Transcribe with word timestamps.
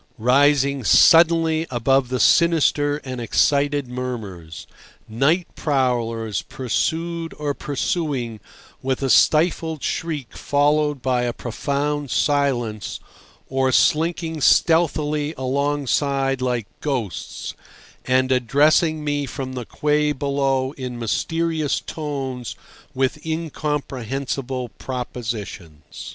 rising 0.17 0.83
suddenly 0.83 1.67
above 1.69 2.09
the 2.09 2.19
sinister 2.19 2.97
and 3.03 3.21
excited 3.21 3.87
murmurs; 3.87 4.65
night 5.07 5.45
prowlers, 5.55 6.41
pursued 6.41 7.35
or 7.37 7.53
pursuing, 7.53 8.39
with 8.81 9.03
a 9.03 9.11
stifled 9.11 9.83
shriek 9.83 10.35
followed 10.35 11.03
by 11.03 11.21
a 11.21 11.31
profound 11.31 12.09
silence, 12.09 12.99
or 13.47 13.71
slinking 13.71 14.41
stealthily 14.41 15.35
alongside 15.37 16.41
like 16.41 16.65
ghosts, 16.79 17.53
and 18.03 18.31
addressing 18.31 19.03
me 19.03 19.27
from 19.27 19.53
the 19.53 19.65
quay 19.65 20.11
below 20.13 20.71
in 20.79 20.97
mysterious 20.97 21.79
tones 21.79 22.55
with 22.95 23.23
incomprehensible 23.23 24.69
propositions. 24.79 26.09